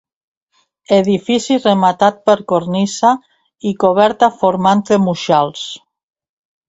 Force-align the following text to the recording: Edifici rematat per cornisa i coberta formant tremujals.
Edifici 0.95 1.57
rematat 1.65 2.17
per 2.29 2.35
cornisa 2.53 3.13
i 3.73 3.77
coberta 3.85 4.31
formant 4.41 4.83
tremujals. 4.91 5.67